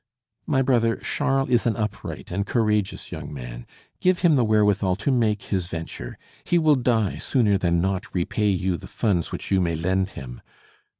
My 0.47 0.63
brother, 0.63 0.95
Charles 0.95 1.49
is 1.49 1.67
an 1.67 1.75
upright 1.75 2.31
and 2.31 2.47
courageous 2.47 3.11
young 3.11 3.31
man; 3.31 3.67
give 3.99 4.17
him 4.21 4.35
the 4.35 4.43
wherewithal 4.43 4.95
to 4.95 5.11
make 5.11 5.43
his 5.43 5.67
venture; 5.67 6.17
he 6.43 6.57
will 6.57 6.73
die 6.73 7.19
sooner 7.19 7.55
than 7.55 7.81
not 7.81 8.11
repay 8.15 8.49
you 8.49 8.77
the 8.77 8.87
funds 8.87 9.31
which 9.31 9.51
you 9.51 9.61
may 9.61 9.75
lend 9.75 10.09
him. 10.17 10.41